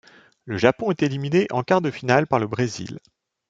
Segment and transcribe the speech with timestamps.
[0.45, 2.97] Le Japon est éliminé en quart de finale par le Brésil.